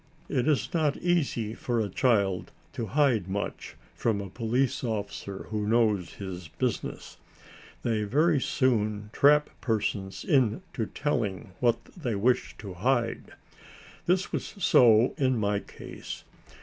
It 0.29 0.47
is 0.47 0.73
not 0.73 0.97
easy 0.97 1.53
for 1.53 1.79
a 1.79 1.87
child 1.87 2.51
to 2.73 2.87
hide 2.87 3.27
much 3.27 3.75
from 3.93 4.19
a 4.19 4.31
police 4.31 4.83
officer 4.83 5.43
who 5.51 5.67
knows 5.67 6.15
his 6.15 6.47
business. 6.47 7.17
They 7.83 8.01
very 8.05 8.41
soon 8.41 9.11
trap 9.13 9.51
persons 9.61 10.25
into 10.25 10.87
telling 10.87 11.51
what 11.59 11.85
they 11.95 12.15
wish 12.15 12.57
to 12.57 12.73
hide. 12.73 13.33
This 14.07 14.31
was 14.31 14.55
so 14.57 15.13
in 15.19 15.37
my 15.37 15.59
case. 15.59 16.23